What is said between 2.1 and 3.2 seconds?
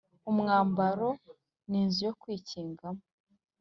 kwikingamo.